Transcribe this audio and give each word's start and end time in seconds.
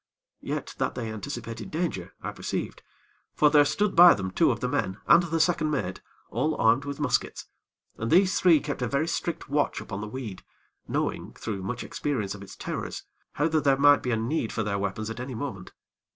Yet 0.41 0.73
that 0.79 0.95
they 0.95 1.11
anticipated 1.11 1.69
danger, 1.69 2.15
I 2.23 2.31
perceived; 2.31 2.81
for 3.35 3.51
there 3.51 3.63
stood 3.63 3.95
by 3.95 4.15
them 4.15 4.31
two 4.31 4.49
of 4.49 4.59
the 4.59 4.67
men 4.67 4.97
and 5.05 5.21
the 5.21 5.39
second 5.39 5.69
mate, 5.69 6.01
all 6.31 6.55
armed 6.59 6.85
with 6.85 6.99
muskets, 6.99 7.45
and 7.99 8.09
these 8.09 8.39
three 8.39 8.61
kept 8.61 8.81
a 8.81 8.87
very 8.87 9.07
strict 9.07 9.47
watch 9.47 9.79
upon 9.79 10.01
the 10.01 10.07
weed, 10.07 10.43
knowing, 10.87 11.33
through 11.33 11.61
much 11.61 11.83
experience 11.83 12.33
of 12.33 12.41
its 12.41 12.55
terrors, 12.55 13.03
how 13.33 13.47
that 13.49 13.63
there 13.63 13.77
might 13.77 14.01
be 14.01 14.09
a 14.09 14.17
need 14.17 14.51
for 14.51 14.63
their 14.63 14.79
weapons 14.79 15.11
at 15.11 15.19
any 15.19 15.35
moment. 15.35 15.71